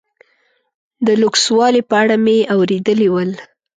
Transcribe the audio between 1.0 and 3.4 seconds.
د لوکسوالي په اړه مې اورېدلي ول.